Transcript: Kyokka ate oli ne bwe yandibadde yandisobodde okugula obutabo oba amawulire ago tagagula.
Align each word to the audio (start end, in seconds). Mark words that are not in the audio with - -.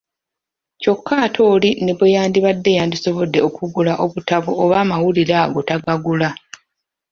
Kyokka 0.81 1.13
ate 1.25 1.41
oli 1.53 1.69
ne 1.83 1.91
bwe 1.97 2.13
yandibadde 2.15 2.71
yandisobodde 2.77 3.39
okugula 3.47 3.93
obutabo 4.05 4.49
oba 4.63 4.75
amawulire 4.83 5.33
ago 5.43 5.59
tagagula. 5.67 6.29